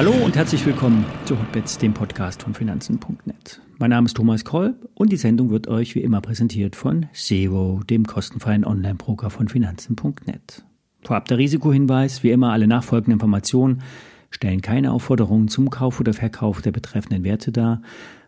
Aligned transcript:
Hallo 0.00 0.12
und 0.24 0.34
herzlich 0.34 0.64
willkommen 0.64 1.04
zu 1.26 1.38
Hotbets, 1.38 1.76
dem 1.76 1.92
Podcast 1.92 2.42
von 2.42 2.54
Finanzen.net. 2.54 3.60
Mein 3.78 3.90
Name 3.90 4.06
ist 4.06 4.16
Thomas 4.16 4.46
Kolb 4.46 4.88
und 4.94 5.12
die 5.12 5.16
Sendung 5.16 5.50
wird 5.50 5.68
euch 5.68 5.94
wie 5.94 6.00
immer 6.00 6.22
präsentiert 6.22 6.74
von 6.74 7.06
Zero, 7.12 7.82
dem 7.88 8.06
kostenfreien 8.06 8.64
Online-Broker 8.64 9.28
von 9.28 9.48
Finanzen.net. 9.48 10.64
Vorab 11.02 11.28
der 11.28 11.36
Risikohinweis, 11.36 12.22
wie 12.22 12.30
immer 12.30 12.50
alle 12.52 12.66
nachfolgenden 12.66 13.12
Informationen 13.12 13.82
stellen 14.30 14.62
keine 14.62 14.92
Aufforderungen 14.92 15.48
zum 15.48 15.68
Kauf 15.68 16.00
oder 16.00 16.14
Verkauf 16.14 16.62
der 16.62 16.72
betreffenden 16.72 17.22
Werte 17.24 17.52
dar. 17.52 17.82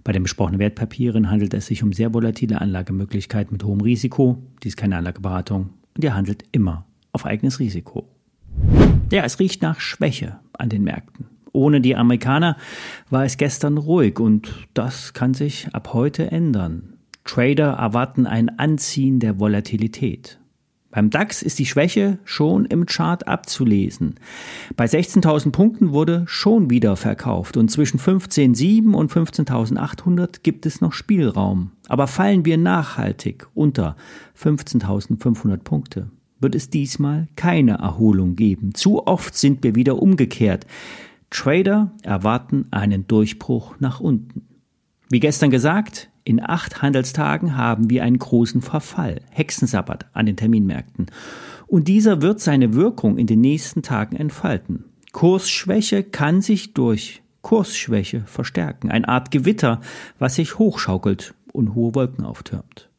Bei 0.05 0.13
den 0.13 0.25
besprochenen 0.25 0.59
Wertpapieren 0.59 1.31
handelt 1.31 1.55
es 1.55 1.67
sich 1.67 1.83
um 1.83 1.93
sehr 1.93 2.13
volatile 2.13 2.61
Anlagemöglichkeiten 2.61 3.53
mit 3.53 3.65
hohem 3.65 3.81
Risiko. 3.81 4.43
Dies 4.63 4.73
ist 4.73 4.77
keine 4.77 4.97
Anlageberatung 4.97 5.71
und 5.97 6.05
ihr 6.05 6.15
handelt 6.15 6.45
immer 6.53 6.87
auf 7.13 7.27
eigenes 7.27 7.59
Risiko. 7.59 8.09
Ja, 9.11 9.25
es 9.25 9.39
riecht 9.39 9.63
nach 9.63 9.81
Schwäche 9.81 10.39
an 10.53 10.69
den 10.69 10.83
Märkten. 10.83 11.27
Ohne 11.53 11.81
die 11.81 11.97
Amerikaner 11.97 12.57
war 13.11 13.25
es 13.25 13.37
gestern 13.37 13.77
ruhig 13.77 14.19
und 14.19 14.53
das 14.75 15.13
kann 15.13 15.35
sich 15.35 15.69
ab 15.75 15.93
heute 15.93 16.31
ändern. 16.31 16.95
Trader 17.25 17.75
erwarten 17.75 18.27
ein 18.27 18.59
Anziehen 18.59 19.21
der 19.21 19.39
Volatilität. 19.39 20.39
Beim 20.91 21.09
DAX 21.09 21.41
ist 21.41 21.59
die 21.59 21.65
Schwäche 21.65 22.19
schon 22.25 22.67
im 22.67 22.85
Chart 22.85 23.27
abzulesen. 23.27 24.17
Bei 24.77 24.85
16.000 24.85 25.51
Punkten 25.51 25.93
wurde 25.93 26.25
schon 26.27 26.69
wieder 26.69 26.97
verkauft 26.97 27.57
und 27.57 27.71
zwischen 27.71 27.99
15.7 27.99 28.93
und 28.93 29.11
15.800 29.11 30.41
gibt 30.43 30.67
es 30.67 30.83
noch 30.83 30.93
Spielraum. 30.93 31.71
Aber 31.89 32.07
fallen 32.07 32.45
wir 32.45 32.59
nachhaltig 32.59 33.47
unter 33.55 33.97
15.500 34.39 35.57
Punkte, 35.59 36.11
wird 36.43 36.55
es 36.55 36.71
diesmal 36.71 37.29
keine 37.37 37.79
Erholung 37.79 38.37
geben. 38.37 38.75
Zu 38.75 39.07
oft 39.07 39.37
sind 39.37 39.63
wir 39.63 39.75
wieder 39.75 40.03
umgekehrt. 40.03 40.67
Trader 41.31 41.93
erwarten 42.03 42.67
einen 42.71 43.07
Durchbruch 43.07 43.77
nach 43.79 44.01
unten. 44.01 44.43
Wie 45.09 45.21
gestern 45.21 45.51
gesagt, 45.51 46.11
in 46.25 46.41
acht 46.43 46.83
Handelstagen 46.83 47.57
haben 47.57 47.91
wir 47.91 48.05
einen 48.05 48.19
großen 48.19 48.61
Verfall, 48.61 49.21
Hexensabbat 49.31 50.07
an 50.13 50.27
den 50.27 50.37
Terminmärkten. 50.37 51.07
Und 51.67 51.89
dieser 51.89 52.23
wird 52.23 52.41
seine 52.41 52.75
Wirkung 52.75 53.19
in 53.19 53.27
den 53.27 53.41
nächsten 53.41 53.83
Tagen 53.83 54.17
entfalten. 54.17 54.85
Kursschwäche 55.13 56.03
kann 56.03 56.43
sich 56.43 56.75
durch 56.75 57.23
Kursschwäche 57.43 58.23
verstärken. 58.27 58.91
Eine 58.91 59.09
Art 59.09 59.31
Gewitter, 59.31 59.81
was 60.19 60.37
sich 60.37 60.59
hochschaukelt 60.59 61.35
und 61.53 61.75
hohe 61.75 61.95
Wolken 61.95 62.25
auftürmt. 62.25 62.92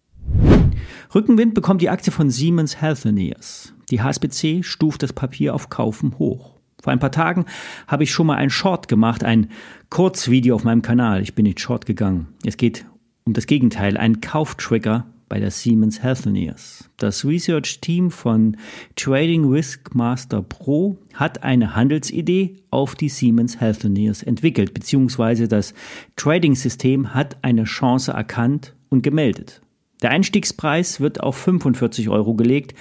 Rückenwind 1.13 1.53
bekommt 1.53 1.81
die 1.81 1.89
Aktie 1.89 2.11
von 2.11 2.29
Siemens 2.29 2.81
Healthineers. 2.81 3.73
Die 3.89 4.01
HSBC 4.01 4.63
stuft 4.63 5.03
das 5.03 5.13
Papier 5.13 5.53
auf 5.53 5.69
Kaufen 5.69 6.17
hoch. 6.19 6.53
Vor 6.81 6.91
ein 6.91 6.99
paar 6.99 7.11
Tagen 7.11 7.45
habe 7.87 8.03
ich 8.03 8.11
schon 8.11 8.27
mal 8.27 8.35
ein 8.35 8.49
Short 8.49 8.87
gemacht, 8.87 9.23
ein 9.23 9.49
Kurzvideo 9.89 10.55
auf 10.55 10.63
meinem 10.63 10.81
Kanal. 10.81 11.21
Ich 11.21 11.33
bin 11.33 11.43
nicht 11.43 11.59
Short 11.59 11.85
gegangen. 11.85 12.27
Es 12.45 12.57
geht 12.57 12.85
um 13.23 13.33
das 13.33 13.47
Gegenteil, 13.47 13.95
ein 13.95 14.19
Kauftrigger 14.19 15.05
bei 15.33 15.39
der 15.39 15.49
Siemens 15.49 16.03
Healthineers. 16.03 16.91
Das 16.97 17.25
Research-Team 17.25 18.11
von 18.11 18.55
Trading 18.95 19.49
Risk 19.49 19.95
Master 19.95 20.43
Pro 20.43 20.99
hat 21.15 21.41
eine 21.41 21.75
Handelsidee 21.75 22.57
auf 22.69 22.93
die 22.93 23.09
Siemens 23.09 23.59
Healthineers 23.59 24.21
entwickelt, 24.21 24.75
beziehungsweise 24.75 25.47
das 25.47 25.73
Trading-System 26.17 27.15
hat 27.15 27.37
eine 27.41 27.63
Chance 27.63 28.11
erkannt 28.11 28.75
und 28.89 29.01
gemeldet. 29.01 29.62
Der 30.03 30.11
Einstiegspreis 30.11 30.99
wird 30.99 31.21
auf 31.21 31.37
45 31.37 32.09
Euro 32.09 32.35
gelegt. 32.35 32.75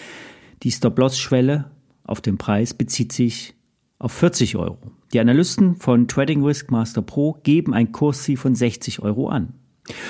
Die 0.64 0.72
Stop-Loss-Schwelle 0.72 1.70
auf 2.04 2.20
den 2.20 2.36
Preis 2.36 2.74
bezieht 2.74 3.12
sich 3.12 3.54
auf 4.00 4.10
40 4.12 4.56
Euro. 4.56 4.78
Die 5.12 5.20
Analysten 5.20 5.76
von 5.76 6.08
Trading 6.08 6.44
Risk 6.44 6.72
Master 6.72 7.00
Pro 7.00 7.38
geben 7.44 7.74
ein 7.74 7.92
Kursziel 7.92 8.36
von 8.36 8.56
60 8.56 9.02
Euro 9.02 9.28
an. 9.28 9.54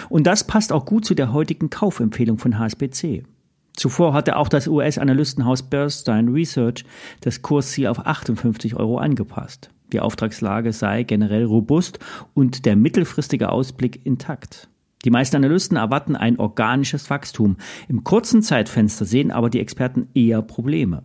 Und 0.08 0.26
das 0.26 0.44
passt 0.44 0.72
auch 0.72 0.86
gut 0.86 1.04
zu 1.04 1.14
der 1.14 1.34
heutigen 1.34 1.68
Kaufempfehlung 1.68 2.38
von 2.38 2.58
HSBC. 2.58 3.24
Zuvor 3.74 4.14
hatte 4.14 4.36
auch 4.36 4.48
das 4.48 4.66
US-Analystenhaus 4.66 5.62
Bernstein 5.62 6.28
Research 6.28 6.84
das 7.20 7.42
Kursziel 7.42 7.88
auf 7.88 8.06
58 8.06 8.76
Euro 8.76 8.96
angepasst. 8.98 9.70
Die 9.92 10.00
Auftragslage 10.00 10.72
sei 10.72 11.02
generell 11.02 11.44
robust 11.44 11.98
und 12.32 12.64
der 12.64 12.76
mittelfristige 12.76 13.50
Ausblick 13.50 14.06
intakt. 14.06 14.70
Die 15.04 15.10
meisten 15.10 15.36
Analysten 15.36 15.76
erwarten 15.76 16.16
ein 16.16 16.38
organisches 16.38 17.10
Wachstum. 17.10 17.56
Im 17.88 18.04
kurzen 18.04 18.42
Zeitfenster 18.42 19.04
sehen 19.04 19.30
aber 19.30 19.50
die 19.50 19.60
Experten 19.60 20.08
eher 20.14 20.42
Probleme. 20.42 21.02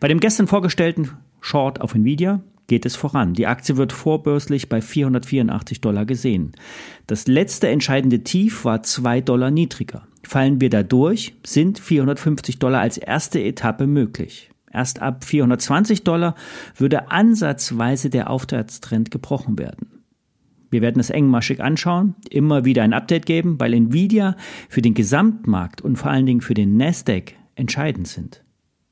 Bei 0.00 0.08
dem 0.08 0.20
gestern 0.20 0.46
vorgestellten 0.46 1.10
Short 1.40 1.80
auf 1.80 1.94
Nvidia 1.94 2.42
geht 2.66 2.86
es 2.86 2.96
voran. 2.96 3.34
Die 3.34 3.46
Aktie 3.46 3.76
wird 3.76 3.92
vorbörslich 3.92 4.68
bei 4.68 4.80
484 4.80 5.80
Dollar 5.80 6.06
gesehen. 6.06 6.52
Das 7.06 7.26
letzte 7.26 7.68
entscheidende 7.68 8.22
Tief 8.22 8.64
war 8.64 8.82
2 8.82 9.20
Dollar 9.20 9.50
niedriger. 9.50 10.06
Fallen 10.22 10.60
wir 10.60 10.70
da 10.70 10.82
durch, 10.82 11.34
sind 11.44 11.78
450 11.78 12.58
Dollar 12.58 12.80
als 12.80 12.96
erste 12.96 13.42
Etappe 13.42 13.86
möglich. 13.86 14.50
Erst 14.72 15.02
ab 15.02 15.24
420 15.24 16.04
Dollar 16.04 16.34
würde 16.76 17.10
ansatzweise 17.10 18.08
der 18.08 18.30
Aufwärtstrend 18.30 19.10
gebrochen 19.10 19.58
werden. 19.58 19.91
Wir 20.72 20.80
werden 20.80 21.00
es 21.00 21.10
engmaschig 21.10 21.62
anschauen, 21.62 22.14
immer 22.30 22.64
wieder 22.64 22.82
ein 22.82 22.94
Update 22.94 23.26
geben, 23.26 23.60
weil 23.60 23.74
Nvidia 23.74 24.36
für 24.70 24.80
den 24.80 24.94
Gesamtmarkt 24.94 25.82
und 25.82 25.96
vor 25.96 26.10
allen 26.10 26.24
Dingen 26.24 26.40
für 26.40 26.54
den 26.54 26.78
Nasdaq 26.78 27.34
entscheidend 27.54 28.08
sind. 28.08 28.42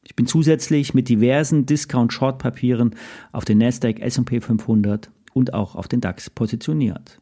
Ich 0.05 0.15
bin 0.15 0.27
zusätzlich 0.27 0.93
mit 0.93 1.09
diversen 1.09 1.65
Discount-Short-Papieren 1.65 2.97
auf 3.33 3.47
den 3.47 3.57
Nasdaq 3.57 3.99
S&P 4.01 4.43
500 4.43 5.11
und 5.33 5.55
auch 5.55 5.75
auf 5.75 5.89
den 5.89 6.03
DAX 6.03 6.29
positioniert. 6.29 7.19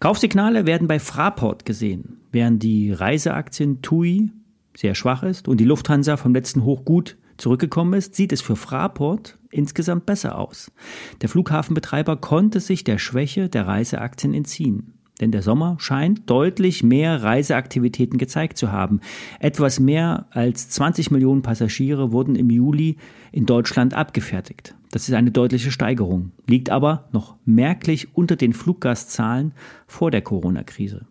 Kaufsignale 0.00 0.66
werden 0.66 0.88
bei 0.88 0.98
Fraport 0.98 1.66
gesehen, 1.66 2.22
während 2.32 2.62
die 2.62 2.92
Reiseaktien 2.92 3.82
TUI 3.82 4.30
sehr 4.74 4.94
schwach 4.94 5.22
ist 5.22 5.48
und 5.48 5.58
die 5.58 5.66
Lufthansa 5.66 6.16
vom 6.16 6.32
letzten 6.32 6.64
Hoch 6.64 6.86
gut 6.86 7.18
zurückgekommen 7.36 7.92
ist, 7.92 8.14
sieht 8.14 8.32
es 8.32 8.40
für 8.40 8.56
Fraport 8.56 9.38
insgesamt 9.52 10.06
besser 10.06 10.38
aus. 10.38 10.72
Der 11.20 11.28
Flughafenbetreiber 11.28 12.16
konnte 12.16 12.60
sich 12.60 12.84
der 12.84 12.98
Schwäche 12.98 13.48
der 13.48 13.66
Reiseaktien 13.66 14.34
entziehen. 14.34 14.94
Denn 15.20 15.30
der 15.30 15.42
Sommer 15.42 15.76
scheint 15.78 16.28
deutlich 16.28 16.82
mehr 16.82 17.22
Reiseaktivitäten 17.22 18.18
gezeigt 18.18 18.58
zu 18.58 18.72
haben. 18.72 19.00
Etwas 19.38 19.78
mehr 19.78 20.26
als 20.30 20.70
20 20.70 21.10
Millionen 21.10 21.42
Passagiere 21.42 22.10
wurden 22.10 22.34
im 22.34 22.50
Juli 22.50 22.96
in 23.30 23.46
Deutschland 23.46 23.94
abgefertigt. 23.94 24.74
Das 24.90 25.08
ist 25.08 25.14
eine 25.14 25.30
deutliche 25.30 25.70
Steigerung, 25.70 26.32
liegt 26.46 26.70
aber 26.70 27.08
noch 27.12 27.36
merklich 27.44 28.16
unter 28.16 28.36
den 28.36 28.52
Fluggastzahlen 28.52 29.52
vor 29.86 30.10
der 30.10 30.22
Corona-Krise. 30.22 31.06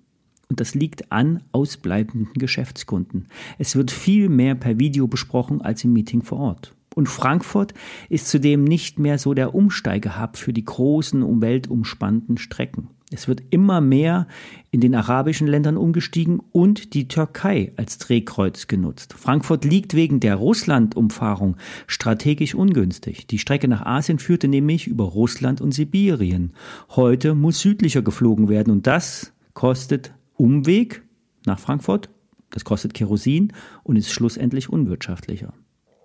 Und 0.50 0.60
das 0.60 0.76
liegt 0.76 1.14
an 1.14 1.44
ausbleibenden 1.54 2.34
Geschäftskunden. 2.34 3.28
Es 3.58 3.78
wird 3.78 3.92
viel 3.92 4.28
mehr 4.28 4.56
per 4.56 4.78
Video 4.78 5.08
besprochen 5.08 5.62
als 5.62 5.86
im 5.86 5.94
Meeting 5.94 6.22
vor 6.22 6.40
Ort. 6.40 6.76
Und 6.94 7.08
Frankfurt 7.08 7.74
ist 8.10 8.28
zudem 8.28 8.66
nicht 8.66 9.00
mehr 9.00 9.18
so 9.18 9.34
der 9.34 9.56
Umsteigehub 9.56 10.36
für 10.36 10.52
die 10.52 10.66
großen, 10.66 11.24
umweltumspannenden 11.24 12.38
Strecken. 12.38 12.90
Es 13.14 13.28
wird 13.28 13.44
immer 13.50 13.82
mehr 13.82 14.28
in 14.72 14.80
den 14.80 14.96
arabischen 14.96 15.48
Ländern 15.48 15.76
umgestiegen 15.76 16.42
und 16.54 16.94
die 16.94 17.10
Türkei 17.10 17.74
als 17.76 17.98
Drehkreuz 17.98 18.68
genutzt. 18.68 19.14
Frankfurt 19.14 19.66
liegt 19.66 19.96
wegen 19.96 20.22
der 20.22 20.36
Russland-Umfahrung 20.36 21.58
strategisch 21.88 22.56
ungünstig. 22.56 23.28
Die 23.28 23.38
Strecke 23.38 23.68
nach 23.68 23.86
Asien 23.86 24.18
führte 24.18 24.48
nämlich 24.48 24.88
über 24.88 25.04
Russland 25.04 25.60
und 25.60 25.74
Sibirien. 25.74 26.54
Heute 26.90 27.36
muss 27.36 27.60
südlicher 27.60 28.02
geflogen 28.02 28.48
werden 28.48 28.72
und 28.72 28.88
das 28.88 29.34
kostet 29.54 30.14
Umweg 30.38 31.04
nach 31.46 31.60
Frankfurt, 31.60 32.10
das 32.50 32.64
kostet 32.64 32.94
Kerosin 32.94 33.52
und 33.84 33.98
ist 33.98 34.12
schlussendlich 34.12 34.70
unwirtschaftlicher. 34.70 35.54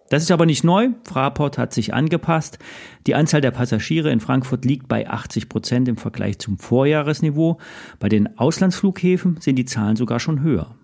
Das 0.08 0.22
ist 0.22 0.30
aber 0.30 0.46
nicht 0.46 0.62
neu. 0.62 0.90
Fraport 1.04 1.58
hat 1.58 1.74
sich 1.74 1.92
angepasst. 1.92 2.58
Die 3.06 3.14
Anzahl 3.14 3.40
der 3.40 3.50
Passagiere 3.50 4.10
in 4.10 4.20
Frankfurt 4.20 4.64
liegt 4.64 4.88
bei 4.88 5.08
80 5.08 5.48
Prozent 5.48 5.88
im 5.88 5.96
Vergleich 5.96 6.38
zum 6.38 6.58
Vorjahresniveau. 6.58 7.58
Bei 7.98 8.08
den 8.08 8.38
Auslandsflughäfen 8.38 9.40
sind 9.40 9.56
die 9.56 9.64
Zahlen 9.64 9.96
sogar 9.96 10.20
schon 10.20 10.42
höher. 10.42 10.76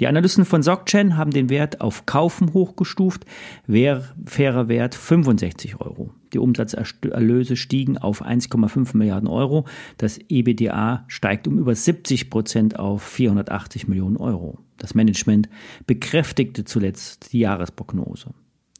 Die 0.00 0.06
Analysten 0.06 0.44
von 0.44 0.62
SocGen 0.62 1.16
haben 1.16 1.32
den 1.32 1.50
Wert 1.50 1.80
auf 1.80 2.06
Kaufen 2.06 2.52
hochgestuft, 2.52 3.24
fairer 3.66 4.68
Wert 4.68 4.94
65 4.94 5.80
Euro. 5.80 6.12
Die 6.32 6.38
Umsatzerlöse 6.38 7.56
stiegen 7.56 7.98
auf 7.98 8.24
1,5 8.24 8.96
Milliarden 8.96 9.28
Euro. 9.28 9.64
Das 9.96 10.20
EBDA 10.28 11.04
steigt 11.08 11.48
um 11.48 11.58
über 11.58 11.74
70 11.74 12.30
Prozent 12.30 12.78
auf 12.78 13.02
480 13.02 13.88
Millionen 13.88 14.18
Euro. 14.18 14.58
Das 14.76 14.94
Management 14.94 15.48
bekräftigte 15.86 16.64
zuletzt 16.64 17.32
die 17.32 17.40
Jahresprognose. 17.40 18.34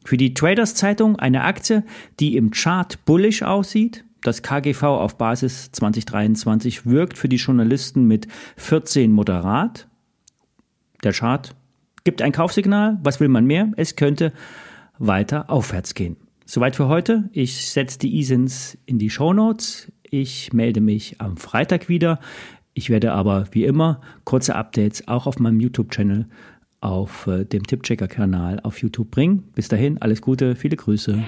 Für 0.09 0.17
die 0.17 0.33
Traders 0.33 0.75
Zeitung 0.75 1.17
eine 1.17 1.45
Aktie, 1.45 1.85
die 2.19 2.39
im 2.39 2.51
Chart 2.51 3.05
bullish 3.05 3.43
aussieht. 3.43 4.07
Das 4.23 4.41
KGV 4.41 4.83
auf 4.85 5.19
Basis 5.19 5.71
2023 5.73 6.87
wirkt 6.87 7.19
für 7.19 7.29
die 7.29 7.37
Journalisten 7.37 8.07
mit 8.07 8.27
14 8.57 9.13
moderat. 9.13 9.87
Der 11.05 11.13
Chart 11.13 11.55
gibt 12.05 12.23
ein 12.23 12.33
Kaufsignal. 12.33 12.99
Was 13.03 13.21
will 13.21 13.29
man 13.29 13.45
mehr? 13.45 13.71
Es 13.77 13.97
könnte 13.97 14.33
weiter 14.99 15.51
aufwärts 15.51 15.93
gehen. 15.93 16.17
Soweit 16.47 16.75
für 16.75 16.89
heute. 16.89 17.29
Ich 17.33 17.71
setze 17.71 17.99
die 17.99 18.19
ISINs 18.19 18.79
in 18.87 18.99
die 18.99 19.11
Show 19.11 19.35
Notes. 19.35 19.93
Ich 20.05 20.55
melde 20.55 20.81
mich 20.81 21.21
am 21.21 21.37
Freitag 21.37 21.91
wieder. 21.91 22.19
Ich 22.73 22.89
werde 22.89 23.13
aber 23.13 23.45
wie 23.51 23.67
immer 23.67 24.01
kurze 24.25 24.55
Updates 24.55 25.07
auch 25.07 25.27
auf 25.27 25.39
meinem 25.39 25.61
YouTube-Channel, 25.61 26.29
auf 26.81 27.27
äh, 27.27 27.45
dem 27.45 27.67
Tippchecker-Kanal 27.67 28.61
auf 28.61 28.81
YouTube 28.81 29.11
bringen. 29.11 29.45
Bis 29.55 29.69
dahin, 29.69 29.99
alles 30.01 30.23
Gute, 30.23 30.55
viele 30.55 30.77
Grüße. 30.77 31.23